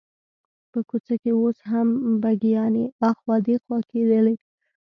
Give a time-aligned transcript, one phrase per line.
[0.71, 1.87] په کوڅه کې اوس هم
[2.23, 4.35] بګیانې اخوا دیخوا کېدلې.